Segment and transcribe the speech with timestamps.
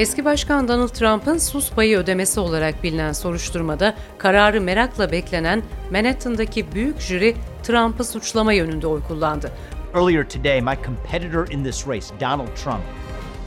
[0.00, 5.62] Eski Başkan Donald Trump'ın sus payı ödemesi olarak bilinen soruşturmada kararı merakla beklenen
[5.92, 9.52] Manhattan'daki büyük jüri Trump'ı suçlama yönünde oy kullandı.
[9.94, 12.82] Earlier today, my competitor in this race, Donald Trump,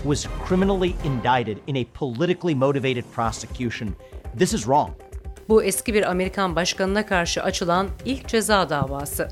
[0.04, 3.90] was criminally indicted in a politically motivated prosecution.
[4.38, 4.90] This is wrong.
[5.50, 9.28] Bu eski bir Amerikan başkanına karşı açılan ilk ceza davası.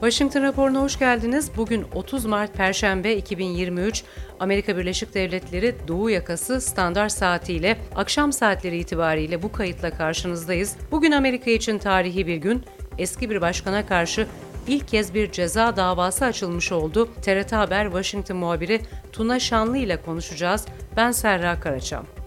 [0.00, 1.50] Washington raporuna hoş geldiniz.
[1.56, 4.04] Bugün 30 Mart Perşembe 2023
[4.40, 10.76] Amerika Birleşik Devletleri Doğu Yakası standart saatiyle akşam saatleri itibariyle bu kayıtla karşınızdayız.
[10.90, 12.64] Bugün Amerika için tarihi bir gün.
[12.98, 14.26] Eski bir başkana karşı
[14.66, 17.08] ilk kez bir ceza davası açılmış oldu.
[17.22, 18.80] TRT Haber Washington muhabiri
[19.12, 20.66] Tuna Şanlı ile konuşacağız.
[20.96, 22.19] Ben Serra Karaçam.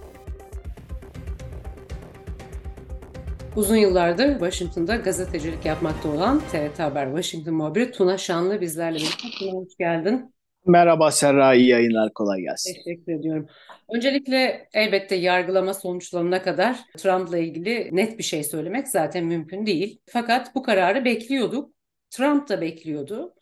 [3.55, 9.27] Uzun yıllardır Washington'da gazetecilik yapmakta olan TRT Haber Washington muhabiri Tuna Şanlı bizlerle birlikte.
[9.39, 10.33] Tuna hoş geldin.
[10.65, 12.73] Merhaba Serra, iyi yayınlar, kolay gelsin.
[12.73, 13.47] Teşekkür ediyorum.
[13.95, 19.99] Öncelikle elbette yargılama sonuçlarına kadar Trump'la ilgili net bir şey söylemek zaten mümkün değil.
[20.05, 21.73] Fakat bu kararı bekliyorduk.
[22.09, 23.33] Trump da bekliyordu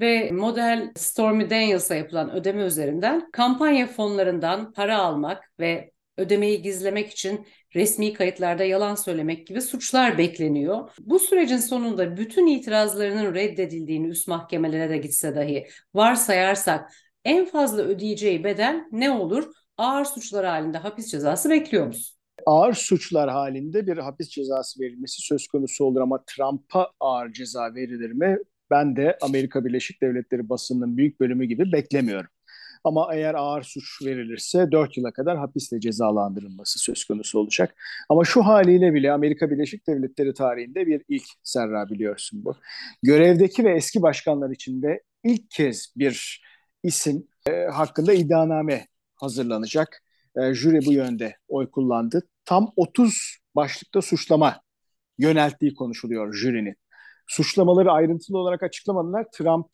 [0.00, 7.46] ve model Stormy Daniels'a yapılan ödeme üzerinden kampanya fonlarından para almak ve ödemeyi gizlemek için
[7.74, 10.90] resmi kayıtlarda yalan söylemek gibi suçlar bekleniyor.
[11.00, 16.90] Bu sürecin sonunda bütün itirazlarının reddedildiğini üst mahkemelere de gitse dahi varsayarsak
[17.24, 19.52] en fazla ödeyeceği bedel ne olur?
[19.78, 22.16] Ağır suçlar halinde hapis cezası bekliyor musun?
[22.46, 28.10] Ağır suçlar halinde bir hapis cezası verilmesi söz konusu olur ama Trump'a ağır ceza verilir
[28.12, 28.38] mi?
[28.70, 32.30] Ben de Amerika Birleşik Devletleri basınının büyük bölümü gibi beklemiyorum.
[32.84, 37.74] Ama eğer ağır suç verilirse 4 yıla kadar hapisle cezalandırılması söz konusu olacak.
[38.08, 42.56] Ama şu haliyle bile Amerika Birleşik Devletleri tarihinde bir ilk serra biliyorsun bu.
[43.02, 46.44] Görevdeki ve eski başkanlar içinde ilk kez bir
[46.82, 50.02] isim e, hakkında iddianame hazırlanacak.
[50.36, 52.28] E, jüri bu yönde oy kullandı.
[52.44, 54.60] Tam 30 başlıkta suçlama
[55.18, 56.76] yönelttiği konuşuluyor jürinin.
[57.26, 59.26] Suçlamaları ayrıntılı olarak açıklamadılar.
[59.32, 59.66] Trump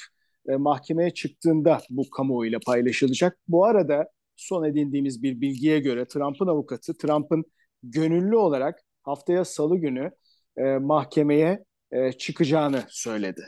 [0.49, 3.39] e, mahkemeye çıktığında bu kamuoyuyla paylaşılacak.
[3.49, 7.45] Bu arada son edindiğimiz bir bilgiye göre Trump'ın avukatı Trump'ın
[7.83, 10.11] gönüllü olarak haftaya salı günü
[10.57, 13.43] e, mahkemeye e, çıkacağını söyledi.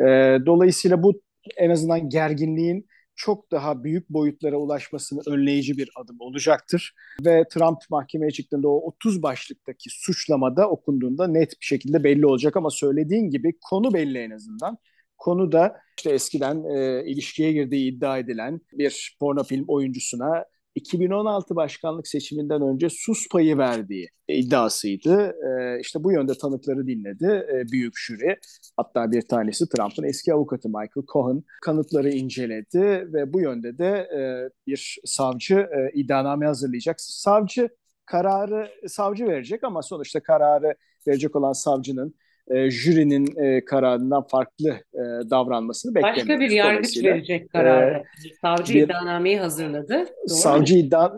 [0.00, 0.04] E,
[0.46, 1.20] dolayısıyla bu
[1.56, 2.86] en azından gerginliğin
[3.16, 6.94] çok daha büyük boyutlara ulaşmasını önleyici bir adım olacaktır.
[7.24, 12.70] Ve Trump mahkemeye çıktığında o 30 başlıktaki suçlamada okunduğunda net bir şekilde belli olacak ama
[12.70, 14.78] söylediğin gibi konu belli en azından.
[15.20, 20.44] Konu da işte eskiden e, ilişkiye girdiği iddia edilen bir porno film oyuncusuna
[20.74, 25.34] 2016 başkanlık seçiminden önce sus payı verdiği iddiasıydı.
[25.48, 28.36] E, işte bu yönde tanıkları dinledi e, büyük jüri.
[28.76, 34.20] Hatta bir tanesi Trump'ın eski avukatı Michael Cohen kanıtları inceledi ve bu yönde de e,
[34.66, 37.00] bir savcı e, iddianame hazırlayacak.
[37.00, 37.68] Savcı
[38.06, 40.74] kararı savcı verecek ama sonuçta kararı
[41.06, 42.14] verecek olan savcının
[42.50, 46.28] e, jürinin e, kararından farklı e, davranmasını beklemiyoruz.
[46.28, 47.90] Başka bir yargıç verecek kararı.
[47.90, 50.06] E, savcı bir, iddianameyi hazırladı.
[50.28, 50.80] Doğru savcı mu?
[50.80, 51.12] iddia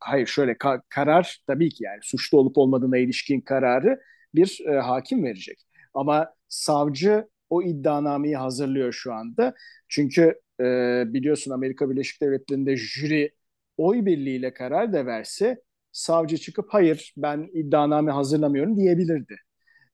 [0.00, 4.00] hayır şöyle ka- karar tabii ki yani suçlu olup olmadığına ilişkin kararı
[4.34, 5.58] bir e, hakim verecek.
[5.94, 9.54] Ama savcı o iddianameyi hazırlıyor şu anda.
[9.88, 10.64] Çünkü e,
[11.06, 13.30] biliyorsun Amerika Birleşik Devletleri'nde jüri
[13.76, 15.62] oy birliğiyle karar da verse
[15.92, 19.36] savcı çıkıp hayır ben iddianame hazırlamıyorum diyebilirdi.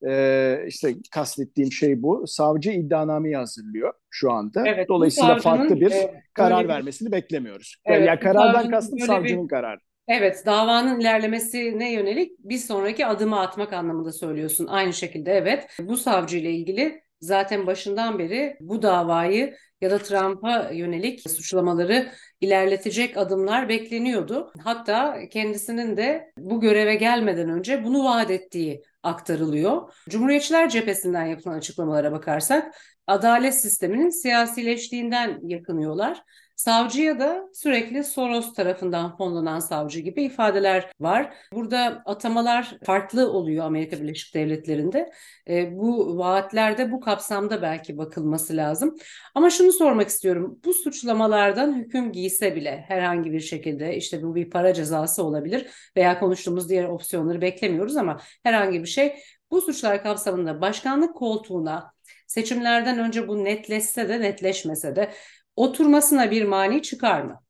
[0.08, 2.24] Ee, işte kastettiğim şey bu.
[2.26, 4.62] Savcı iddianameyi hazırlıyor şu anda.
[4.66, 6.68] Evet, Dolayısıyla farklı bir e, karar bir...
[6.68, 7.76] vermesini beklemiyoruz.
[7.84, 9.48] Evet, yani karardan kastım savcının bir...
[9.48, 9.80] kararı.
[10.08, 14.66] Evet, davanın ilerlemesine yönelik bir sonraki adımı atmak anlamında söylüyorsun.
[14.66, 15.66] Aynı şekilde evet.
[15.80, 23.16] Bu savcı ile ilgili zaten başından beri bu davayı ya da Trump'a yönelik suçlamaları ilerletecek
[23.16, 24.52] adımlar bekleniyordu.
[24.64, 29.92] Hatta kendisinin de bu göreve gelmeden önce bunu vaat ettiği aktarılıyor.
[30.08, 32.74] Cumhuriyetçiler cephesinden yapılan açıklamalara bakarsak
[33.06, 36.22] adalet sisteminin siyasileştiğinden yakınıyorlar.
[36.60, 41.34] Savcıya da sürekli Soros tarafından fonlanan savcı gibi ifadeler var.
[41.52, 45.10] Burada atamalar farklı oluyor Amerika Birleşik Devletleri'nde.
[45.48, 48.96] E, bu vaatlerde bu kapsamda belki bakılması lazım.
[49.34, 50.60] Ama şunu sormak istiyorum.
[50.64, 55.66] Bu suçlamalardan hüküm giyse bile herhangi bir şekilde işte bu bir para cezası olabilir
[55.96, 59.16] veya konuştuğumuz diğer opsiyonları beklemiyoruz ama herhangi bir şey
[59.50, 61.92] bu suçlar kapsamında başkanlık koltuğuna
[62.26, 65.10] seçimlerden önce bu netleşse de netleşmese de
[65.56, 67.40] oturmasına bir mani çıkar mı?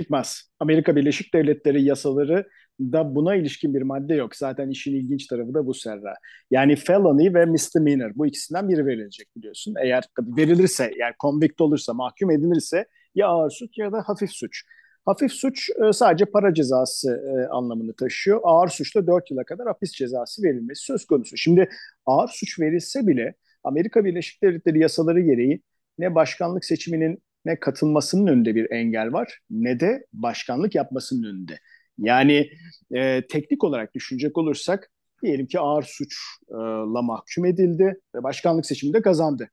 [0.00, 0.42] Çıkmaz.
[0.60, 2.46] Amerika Birleşik Devletleri yasaları
[2.80, 4.36] da buna ilişkin bir madde yok.
[4.36, 6.14] Zaten işin ilginç tarafı da bu Serra.
[6.50, 9.74] Yani felony ve misdemeanor bu ikisinden biri verilecek biliyorsun.
[9.82, 14.64] Eğer verilirse yani convict olursa mahkum edilirse ya ağır suç ya da hafif suç.
[15.04, 18.40] Hafif suç e, sadece para cezası e, anlamını taşıyor.
[18.44, 21.36] Ağır suçta 4 yıla kadar hapis cezası verilmesi söz konusu.
[21.36, 21.68] Şimdi
[22.06, 23.34] ağır suç verilse bile
[23.64, 25.62] Amerika Birleşik Devletleri yasaları gereği
[25.98, 31.58] ne başkanlık seçiminin ne katılmasının önünde bir engel var ne de başkanlık yapmasının önünde.
[31.98, 32.50] Yani
[32.94, 34.90] e, teknik olarak düşünecek olursak
[35.22, 39.50] diyelim ki ağır suçla mahkum edildi ve başkanlık seçiminde kazandı.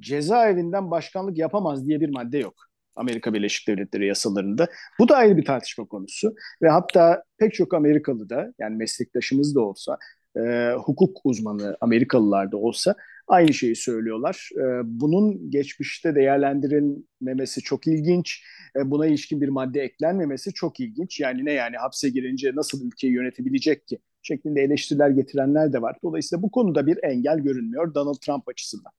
[0.00, 2.54] Cezaevinden başkanlık yapamaz diye bir madde yok.
[2.96, 4.68] Amerika Birleşik Devletleri yasalarında.
[4.98, 9.60] Bu da ayrı bir tartışma konusu ve hatta pek çok Amerikalı da yani meslektaşımız da
[9.60, 9.98] olsa
[10.36, 12.94] e, hukuk uzmanı Amerikalılar da olsa
[13.28, 14.50] aynı şeyi söylüyorlar.
[14.56, 18.44] E, bunun geçmişte değerlendirilmemesi çok ilginç.
[18.76, 21.20] E, buna ilişkin bir madde eklenmemesi çok ilginç.
[21.20, 23.98] Yani ne yani hapse girince nasıl ülkeyi yönetebilecek ki?
[24.24, 25.96] şeklinde eleştiriler getirenler de var.
[26.02, 28.92] Dolayısıyla bu konuda bir engel görünmüyor Donald Trump açısından.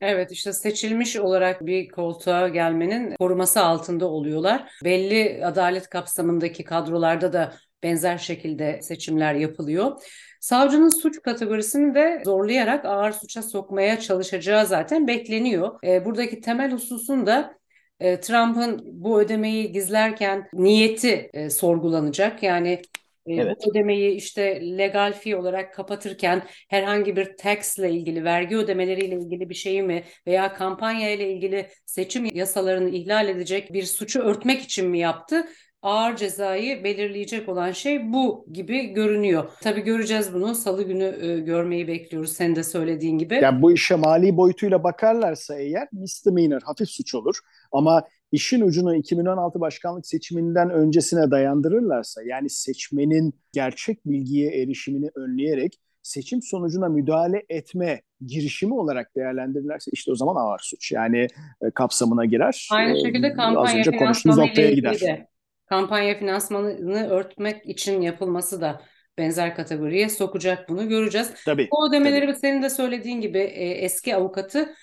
[0.00, 4.70] Evet işte seçilmiş olarak bir koltuğa gelmenin koruması altında oluyorlar.
[4.84, 10.02] Belli adalet kapsamındaki kadrolarda da benzer şekilde seçimler yapılıyor.
[10.40, 15.78] Savcının suç kategorisini de zorlayarak ağır suça sokmaya çalışacağı zaten bekleniyor.
[15.84, 17.60] E, buradaki temel hususun da
[18.00, 22.42] e, Trump'ın bu ödemeyi gizlerken niyeti e, sorgulanacak.
[22.42, 22.82] Yani
[23.26, 23.56] e, evet.
[23.66, 29.50] Bu ödemeyi işte legal fee olarak kapatırken herhangi bir tax ile ilgili, vergi ödemeleriyle ilgili
[29.50, 34.88] bir şey mi veya kampanya ile ilgili seçim yasalarını ihlal edecek bir suçu örtmek için
[34.88, 35.46] mi yaptı?
[35.82, 39.50] Ağır cezayı belirleyecek olan şey bu gibi görünüyor.
[39.62, 40.54] Tabii göreceğiz bunu.
[40.54, 43.34] Salı günü e, görmeyi bekliyoruz senin de söylediğin gibi.
[43.34, 47.38] Yani bu işe mali boyutuyla bakarlarsa eğer misdemeanor, hafif suç olur.
[47.72, 56.42] Ama işin ucunu 2016 başkanlık seçiminden öncesine dayandırırlarsa yani seçmenin gerçek bilgiye erişimini önleyerek seçim
[56.42, 60.92] sonucuna müdahale etme girişimi olarak değerlendirirlerse işte o zaman ağır suç.
[60.92, 61.26] Yani
[61.62, 62.68] e, kapsamına girer.
[62.72, 65.00] Aynı e, şekilde kampanya Az önce konuştuğumuz noktaya gider.
[65.00, 65.29] De,
[65.70, 68.82] kampanya finansmanını örtmek için yapılması da
[69.18, 71.32] benzer kategoriye sokacak bunu göreceğiz.
[71.44, 71.68] Tabii.
[71.72, 72.38] Bu ödemeleri tabii.
[72.38, 74.74] senin de söylediğin gibi e, eski avukatı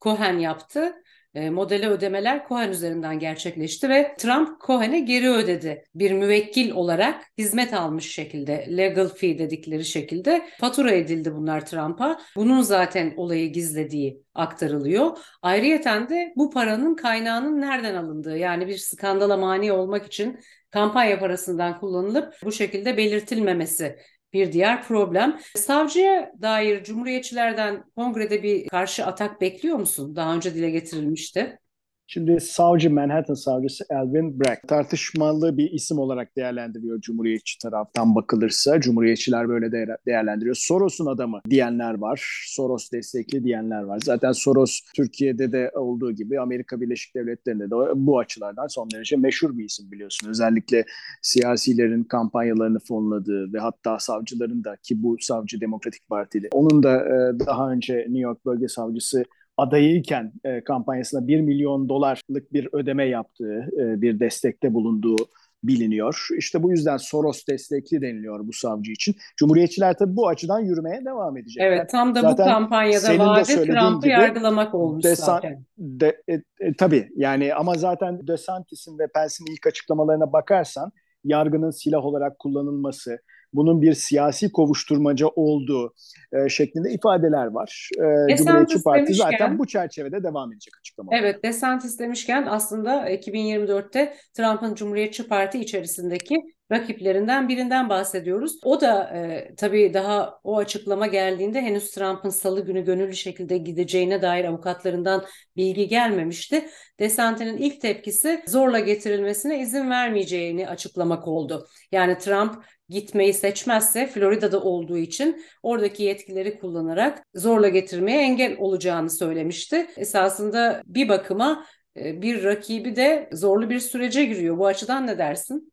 [0.00, 0.94] Cohen yaptı.
[1.36, 5.84] E, modele ödemeler Cohen üzerinden gerçekleşti ve Trump Cohen'e geri ödedi.
[5.94, 12.18] Bir müvekkil olarak hizmet almış şekilde, legal fee dedikleri şekilde fatura edildi bunlar Trump'a.
[12.36, 15.18] Bunun zaten olayı gizlediği aktarılıyor.
[15.42, 20.40] Ayrıyeten de bu paranın kaynağının nereden alındığı yani bir skandala mani olmak için
[20.70, 23.96] kampanya parasından kullanılıp bu şekilde belirtilmemesi
[24.36, 25.38] bir diğer problem.
[25.56, 30.16] Savcıya dair Cumhuriyetçilerden kongrede bir karşı atak bekliyor musun?
[30.16, 31.58] Daha önce dile getirilmişti.
[32.08, 38.80] Şimdi savcı Manhattan savcısı Alvin Bragg tartışmalı bir isim olarak değerlendiriliyor Cumhuriyetçi taraftan bakılırsa.
[38.80, 40.56] Cumhuriyetçiler böyle de değerlendiriyor.
[40.58, 42.44] Soros'un adamı diyenler var.
[42.46, 44.00] Soros destekli diyenler var.
[44.04, 49.58] Zaten Soros Türkiye'de de olduğu gibi Amerika Birleşik Devletleri'nde de bu açılardan son derece meşhur
[49.58, 50.28] bir isim biliyorsun.
[50.28, 50.84] Özellikle
[51.22, 56.48] siyasilerin kampanyalarını fonladığı ve hatta savcıların da ki bu savcı Demokratik Partili.
[56.52, 57.04] Onun da
[57.46, 59.24] daha önce New York Bölge Savcısı
[59.56, 65.16] adayıyken e, kampanyasına 1 milyon dolarlık bir ödeme yaptığı, e, bir destekte bulunduğu
[65.64, 66.28] biliniyor.
[66.38, 69.16] İşte bu yüzden Soros destekli deniliyor bu savcı için.
[69.36, 71.62] Cumhuriyetçiler tabii bu açıdan yürümeye devam edecek.
[71.66, 75.64] Evet tam da zaten bu kampanyada vaadi Trump'ı yargılamak olmuş Desan, zaten.
[75.78, 80.92] De, e, e, tabii yani ama zaten DeSantis'in ve Pence'in ilk açıklamalarına bakarsan
[81.24, 83.18] yargının silah olarak kullanılması,
[83.52, 85.94] bunun bir siyasi kovuşturmaca olduğu
[86.32, 87.90] e, şeklinde ifadeler var.
[88.28, 91.18] E, Cumhuriyetçi Parti demişken, zaten bu çerçevede devam edecek açıklamalar.
[91.18, 98.58] Evet, DeSantis demişken aslında 2024'te Trump'ın Cumhuriyetçi Parti içerisindeki rakiplerinden birinden bahsediyoruz.
[98.64, 104.22] O da e, tabii daha o açıklama geldiğinde henüz Trump'ın salı günü gönüllü şekilde gideceğine
[104.22, 105.24] dair avukatlarından
[105.56, 106.68] bilgi gelmemişti.
[107.00, 111.66] DeSantis'in ilk tepkisi zorla getirilmesine izin vermeyeceğini açıklamak oldu.
[111.92, 119.86] Yani Trump gitmeyi seçmezse Florida'da olduğu için oradaki yetkileri kullanarak zorla getirmeye engel olacağını söylemişti.
[119.96, 121.66] Esasında bir bakıma
[121.96, 124.58] e, bir rakibi de zorlu bir sürece giriyor.
[124.58, 125.72] Bu açıdan ne dersin?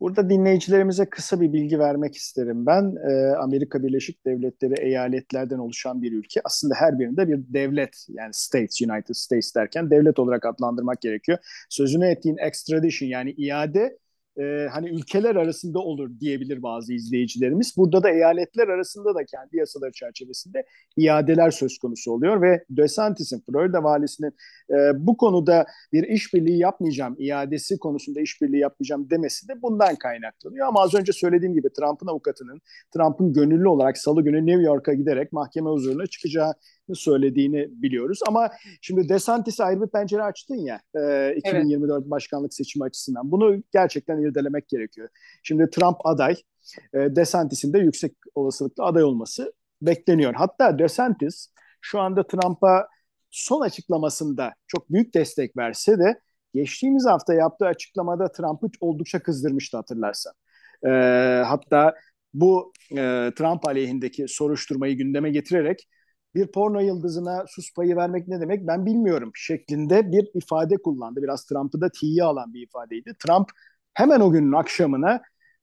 [0.00, 2.66] Burada dinleyicilerimize kısa bir bilgi vermek isterim.
[2.66, 6.40] Ben e, Amerika Birleşik Devletleri eyaletlerden oluşan bir ülke.
[6.44, 11.38] Aslında her birinde bir devlet yani States, United States derken devlet olarak adlandırmak gerekiyor.
[11.70, 13.98] Sözünü ettiğin extradition yani iade
[14.38, 17.74] e, hani ülkeler arasında olur diyebilir bazı izleyicilerimiz.
[17.76, 20.64] Burada da eyaletler arasında da kendi yasaları çerçevesinde
[20.96, 24.32] iadeler söz konusu oluyor ve DeSantis'in, Florida valisinin
[24.70, 30.66] e, bu konuda bir işbirliği yapmayacağım, iadesi konusunda işbirliği yapmayacağım demesi de bundan kaynaklanıyor.
[30.66, 32.60] Ama az önce söylediğim gibi Trump'ın avukatının
[32.94, 36.54] Trump'ın gönüllü olarak salı günü New York'a giderek mahkeme huzuruna çıkacağı
[36.92, 38.20] söylediğini biliyoruz.
[38.28, 38.50] Ama
[38.80, 42.10] şimdi DeSantis'e ayrı bir pencere açtın ya e, 2024 evet.
[42.10, 43.30] başkanlık seçimi açısından.
[43.30, 45.08] Bunu gerçekten irdelemek gerekiyor.
[45.42, 46.36] Şimdi Trump aday,
[46.94, 50.34] e, DeSantis'in de yüksek olasılıkla aday olması bekleniyor.
[50.34, 51.48] Hatta DeSantis
[51.80, 52.88] şu anda Trump'a
[53.30, 56.20] son açıklamasında çok büyük destek verse de
[56.54, 60.32] geçtiğimiz hafta yaptığı açıklamada Trump'ı oldukça kızdırmıştı hatırlarsan.
[60.86, 60.90] E,
[61.46, 61.94] hatta
[62.34, 65.88] bu e, Trump aleyhindeki soruşturmayı gündeme getirerek
[66.34, 71.22] bir porno yıldızına sus payı vermek ne demek ben bilmiyorum şeklinde bir ifade kullandı.
[71.22, 73.14] Biraz Trump'ı da tiye alan bir ifadeydi.
[73.26, 73.48] Trump
[73.94, 75.22] hemen o günün akşamına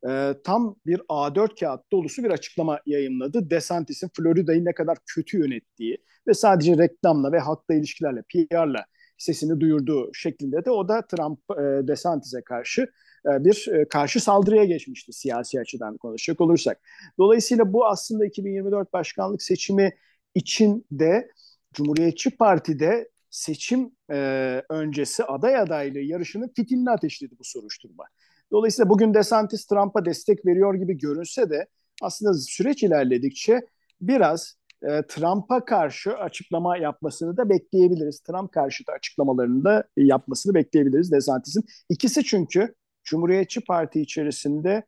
[0.10, 3.50] e, tam bir A4 kağıt dolusu bir açıklama yayınladı.
[3.50, 5.98] DeSantis'in Florida'yı ne kadar kötü yönettiği
[6.28, 8.86] ve sadece reklamla ve halkla ilişkilerle, PR'la
[9.18, 12.82] sesini duyurduğu şeklinde de o da Trump e, DeSantis'e karşı
[13.26, 16.80] e, bir e, karşı saldırıya geçmişti siyasi açıdan konuşacak olursak.
[17.18, 19.92] Dolayısıyla bu aslında 2024 başkanlık seçimi
[20.36, 21.32] için de
[21.74, 28.04] Cumhuriyetçi Parti'de seçim e, öncesi aday adaylığı yarışının fitilini ateşledi bu soruşturma.
[28.52, 31.68] Dolayısıyla bugün DeSantis Trump'a destek veriyor gibi görünse de
[32.02, 33.62] aslında süreç ilerledikçe
[34.02, 38.20] biraz e, Trump'a karşı açıklama yapmasını da bekleyebiliriz.
[38.20, 41.64] Trump karşıtı açıklamalarını da yapmasını bekleyebiliriz DeSantis'in.
[41.90, 44.84] İkisi çünkü Cumhuriyetçi Parti içerisinde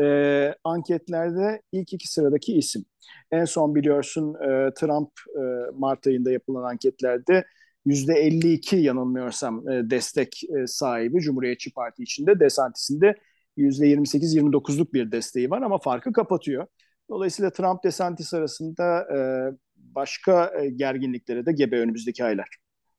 [0.00, 2.84] e, anketlerde ilk iki sıradaki isim.
[3.32, 5.40] En son biliyorsun e, Trump e,
[5.74, 7.44] Mart ayında yapılan anketlerde
[7.86, 12.40] %52 yanılmıyorsam e, destek e, sahibi Cumhuriyetçi Parti içinde.
[12.40, 13.14] DeSantis'in de
[13.56, 16.66] %28-29'luk bir desteği var ama farkı kapatıyor.
[17.10, 19.18] Dolayısıyla Trump-DeSantis arasında e,
[19.76, 22.48] başka e, gerginliklere de gebe önümüzdeki aylar.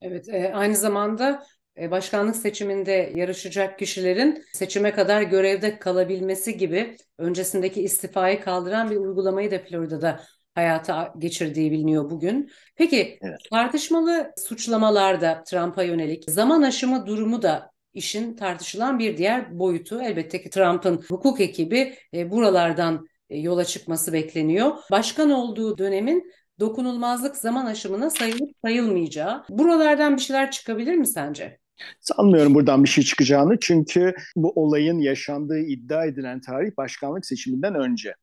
[0.01, 1.43] Evet, e, aynı zamanda
[1.91, 9.59] başkanlık seçiminde yarışacak kişilerin seçime kadar görevde kalabilmesi gibi öncesindeki istifayı kaldıran bir uygulamayı da
[9.59, 10.19] Florida'da
[10.55, 12.51] hayata geçirdiği biliniyor bugün.
[12.75, 13.37] Peki evet.
[13.51, 20.01] tartışmalı suçlamalarda Trump'a yönelik zaman aşımı durumu da işin tartışılan bir diğer boyutu.
[20.01, 24.77] Elbette ki Trump'ın hukuk ekibi e, buralardan e, yola çıkması bekleniyor.
[24.91, 29.43] Başkan olduğu dönemin dokunulmazlık zaman aşımına sayılıp sayılmayacağı.
[29.49, 31.59] Buralardan bir şeyler çıkabilir mi sence?
[31.99, 38.13] Sanmıyorum buradan bir şey çıkacağını çünkü bu olayın yaşandığı iddia edilen tarih başkanlık seçiminden önce.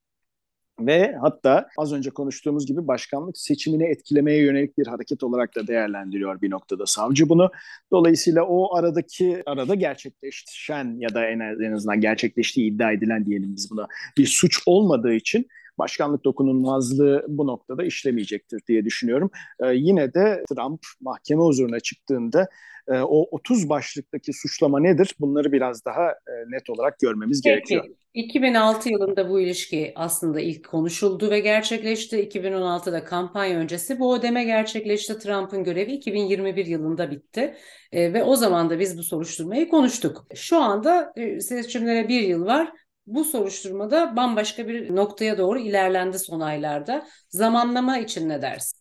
[0.81, 6.41] Ve hatta az önce konuştuğumuz gibi başkanlık seçimini etkilemeye yönelik bir hareket olarak da değerlendiriyor
[6.41, 7.51] bir noktada savcı bunu.
[7.93, 13.87] Dolayısıyla o aradaki arada gerçekleşen ya da en azından gerçekleştiği iddia edilen diyelim biz buna
[14.19, 15.47] bir suç olmadığı için
[15.79, 19.31] başkanlık dokunulmazlığı bu noktada işlemeyecektir diye düşünüyorum.
[19.61, 22.49] Ee, yine de Trump mahkeme huzuruna çıktığında
[22.89, 25.15] e, o 30 başlıktaki suçlama nedir?
[25.21, 27.55] Bunları biraz daha e, net olarak görmemiz Peki.
[27.55, 27.85] gerekiyor.
[28.15, 32.29] 2006 yılında bu ilişki aslında ilk konuşuldu ve gerçekleşti.
[32.29, 35.19] 2016'da kampanya öncesi bu ödeme gerçekleşti.
[35.19, 37.55] Trump'ın görevi 2021 yılında bitti.
[37.93, 40.27] E, ve o zaman da biz bu soruşturmayı konuştuk.
[40.35, 42.73] Şu anda e, seçimlere bir yıl var
[43.07, 47.07] bu soruşturmada bambaşka bir noktaya doğru ilerlendi son aylarda.
[47.29, 48.81] Zamanlama için ne dersin?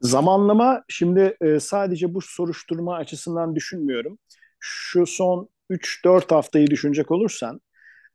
[0.00, 4.18] Zamanlama şimdi e, sadece bu soruşturma açısından düşünmüyorum.
[4.60, 7.60] Şu son 3-4 haftayı düşünecek olursan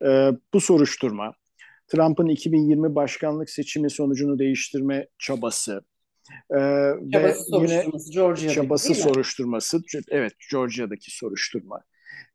[0.05, 1.33] e, bu soruşturma
[1.87, 5.81] Trump'ın 2020 başkanlık seçimi sonucunu değiştirme çabası,
[6.51, 11.81] ee, çabası ve yine Georgia'daki, çabası soruşturması, evet Georgia'daki soruşturma.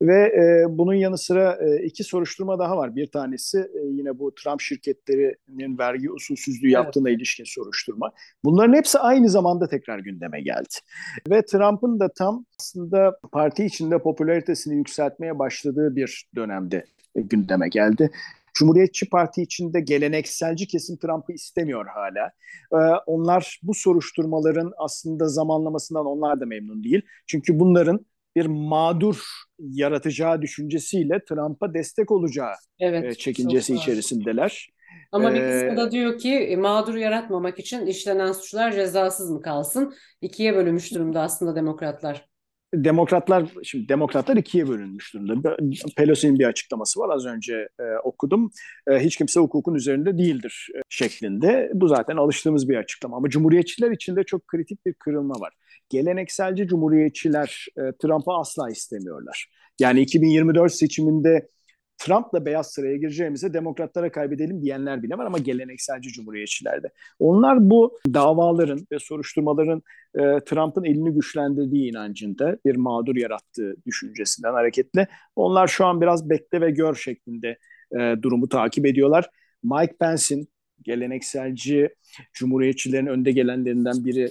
[0.02, 2.96] Ve e, bunun yanı sıra e, iki soruşturma daha var.
[2.96, 7.18] Bir tanesi e, yine bu Trump şirketlerinin vergi usulsüzlüğü yaptığına evet.
[7.18, 8.12] ilişkin soruşturma.
[8.44, 10.74] Bunların hepsi aynı zamanda tekrar gündeme geldi.
[11.30, 16.84] Ve Trump'ın da tam aslında parti içinde popülaritesini yükseltmeye başladığı bir dönemde
[17.16, 18.10] e, gündeme geldi.
[18.54, 22.30] Cumhuriyetçi Parti içinde gelenekselci kesim Trump'ı istemiyor hala.
[22.72, 27.02] Ee, onlar bu soruşturmaların aslında zamanlamasından onlar da memnun değil.
[27.26, 28.06] Çünkü bunların
[28.36, 29.22] bir mağdur
[29.58, 34.68] yaratacağı düşüncesiyle Trump'a destek olacağı evet, e, çekincesi içerisindeler.
[35.12, 39.94] Ama bir kısmı da diyor ki mağdur yaratmamak için işlenen suçlar cezasız mı kalsın?
[40.20, 42.27] İkiye bölünmüş durumda aslında demokratlar.
[42.74, 45.56] Demokratlar şimdi demokratlar ikiye bölünmüş durumda.
[45.96, 48.50] Pelosi'nin bir açıklaması var az önce e, okudum.
[48.90, 51.70] E, hiç kimse hukukun üzerinde değildir e, şeklinde.
[51.74, 55.52] Bu zaten alıştığımız bir açıklama ama cumhuriyetçiler içinde çok kritik bir kırılma var.
[55.88, 59.48] Gelenekselci cumhuriyetçiler e, Trump'ı asla istemiyorlar.
[59.80, 61.48] Yani 2024 seçiminde
[61.98, 66.90] Trump'la beyaz sıraya gireceğimize demokratlara kaybedelim diyenler bile var ama gelenekselci cumhuriyetçilerde.
[67.18, 69.82] Onlar bu davaların ve soruşturmaların
[70.14, 76.60] e, Trump'ın elini güçlendirdiği inancında bir mağdur yarattığı düşüncesinden hareketle onlar şu an biraz bekle
[76.60, 77.58] ve gör şeklinde
[77.92, 79.30] e, durumu takip ediyorlar.
[79.62, 80.48] Mike Pence'in
[80.82, 81.88] gelenekselci
[82.32, 84.30] cumhuriyetçilerin önde gelenlerinden biri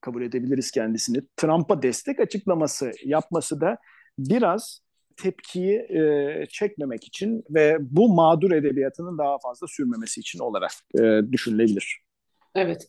[0.00, 1.22] kabul edebiliriz kendisini.
[1.36, 3.78] Trump'a destek açıklaması yapması da
[4.18, 4.83] biraz
[5.16, 12.00] tepkiyi e, çekmemek için ve bu mağdur edebiyatının daha fazla sürmemesi için olarak e, düşünülebilir.
[12.54, 12.88] Evet.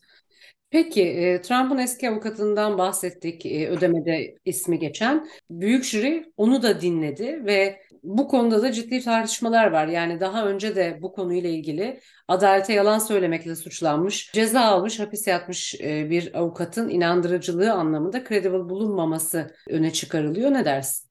[0.70, 5.27] Peki, e, Trump'ın eski avukatından bahsettik, e, ödemede ismi geçen.
[5.50, 9.88] Büyük jüri onu da dinledi ve bu konuda da ciddi tartışmalar var.
[9.88, 15.75] Yani daha önce de bu konuyla ilgili adalete yalan söylemekle suçlanmış, ceza almış, hapis yatmış
[15.82, 20.53] e, bir avukatın inandırıcılığı anlamında credible bulunmaması öne çıkarılıyor.
[20.53, 21.10] Ne dersin?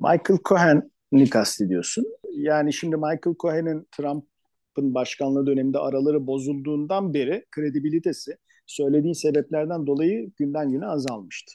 [0.00, 2.06] Michael Cohen'i kastediyorsun.
[2.32, 10.70] Yani şimdi Michael Cohen'in Trump'ın başkanlığı döneminde araları bozulduğundan beri kredibilitesi söylediğin sebeplerden dolayı günden
[10.70, 11.52] güne azalmıştı.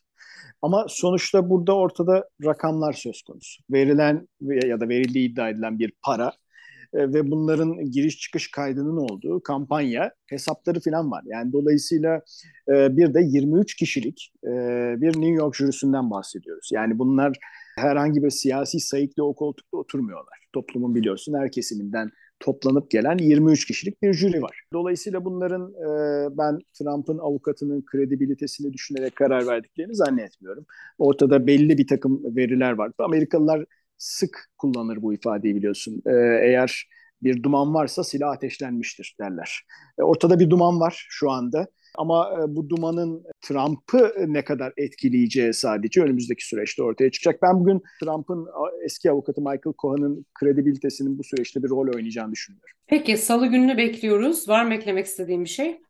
[0.61, 3.63] Ama sonuçta burada ortada rakamlar söz konusu.
[3.71, 6.31] Verilen ya da verildiği iddia edilen bir para
[6.93, 11.23] e, ve bunların giriş çıkış kaydının olduğu kampanya hesapları falan var.
[11.25, 12.21] Yani dolayısıyla
[12.69, 14.49] e, bir de 23 kişilik e,
[15.01, 16.69] bir New York jürisinden bahsediyoruz.
[16.73, 17.37] Yani bunlar
[17.75, 20.45] herhangi bir siyasi sayıkla o koltukta oturmuyorlar.
[20.53, 24.61] Toplumun biliyorsun her kesiminden toplanıp gelen 23 kişilik bir jüri var.
[24.73, 30.65] Dolayısıyla bunların e, ben Trump'ın avukatının kredibilitesini düşünerek karar verdiklerini zannetmiyorum.
[30.97, 32.91] Ortada belli bir takım veriler var.
[32.99, 33.65] Amerikalılar
[33.97, 36.01] sık kullanır bu ifadeyi biliyorsun.
[36.05, 36.85] E, eğer
[37.25, 39.61] bir duman varsa silah ateşlenmiştir derler.
[39.99, 41.67] E, ortada bir duman var şu anda.
[41.97, 47.41] Ama e, bu dumanın Trump'ı ne kadar etkileyeceği sadece önümüzdeki süreçte ortaya çıkacak.
[47.41, 48.47] Ben bugün Trump'ın
[48.85, 52.69] eski avukatı Michael Cohen'ın kredibilitesinin bu süreçte bir rol oynayacağını düşünüyorum.
[52.87, 54.49] Peki salı gününü bekliyoruz.
[54.49, 55.81] Var mı eklemek istediğin bir şey?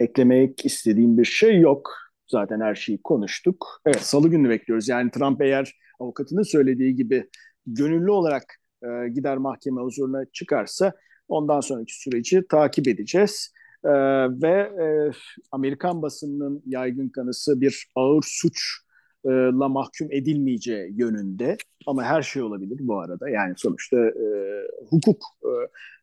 [0.00, 1.90] Eklemek istediğim bir şey yok.
[2.28, 3.80] Zaten her şeyi konuştuk.
[3.86, 4.88] Evet salı gününü bekliyoruz.
[4.88, 7.28] Yani Trump eğer avukatının söylediği gibi
[7.66, 10.92] gönüllü olarak e, gider mahkeme huzuruna çıkarsa
[11.28, 13.52] ondan sonraki süreci takip edeceğiz.
[13.84, 13.90] E,
[14.42, 14.50] ve
[14.82, 15.10] e,
[15.52, 18.80] Amerikan basınının yaygın kanısı bir ağır suç
[19.26, 21.56] la mahkum edilmeyeceği yönünde
[21.86, 24.24] ama her şey olabilir bu arada yani sonuçta e,
[24.90, 25.22] hukuk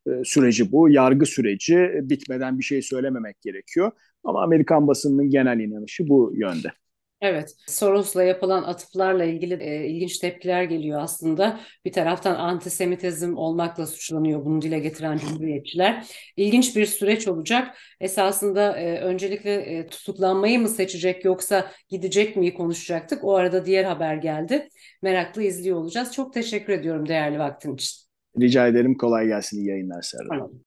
[0.08, 3.91] e, süreci bu yargı süreci bitmeden bir şey söylememek gerekiyor
[4.23, 6.71] ama Amerikan basınının genel inanışı bu yönde.
[7.21, 11.60] Evet, Soros'la yapılan atıflarla ilgili e, ilginç tepkiler geliyor aslında.
[11.86, 16.08] Bir taraftan antisemitizm olmakla suçlanıyor bunu dile getiren cumhuriyetçiler.
[16.38, 17.77] İlginç bir süreç olacak.
[17.99, 23.23] Esasında e, öncelikle e, tutuklanmayı mı seçecek yoksa gidecek miyi konuşacaktık.
[23.23, 24.69] O arada diğer haber geldi.
[25.01, 26.13] Meraklı izliyor olacağız.
[26.13, 28.08] Çok teşekkür ediyorum değerli vaktin için.
[28.41, 28.97] Rica ederim.
[28.97, 29.58] Kolay gelsin.
[29.60, 30.27] İyi yayınlar Serra.
[30.30, 30.51] Tamam.